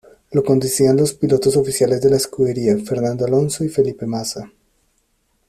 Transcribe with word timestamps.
Lo 0.31 0.43
conducían 0.43 0.97
los 0.97 1.13
pilotos 1.13 1.55
oficiales 1.57 2.01
de 2.01 2.09
la 2.09 2.15
escudería, 2.15 2.75
Fernando 2.83 3.23
Alonso 3.25 3.63
y 3.63 3.69
Felipe 3.69 4.07
Massa. 4.07 4.51